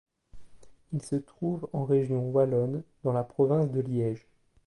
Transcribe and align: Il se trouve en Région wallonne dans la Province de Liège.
Il 0.93 1.03
se 1.03 1.15
trouve 1.15 1.69
en 1.73 1.85
Région 1.85 2.23
wallonne 2.31 2.81
dans 3.03 3.13
la 3.13 3.23
Province 3.23 3.69
de 3.69 3.81
Liège. 3.81 4.25